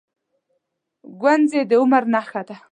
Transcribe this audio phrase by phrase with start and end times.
[1.21, 2.55] گونځې د عمر نښه ده.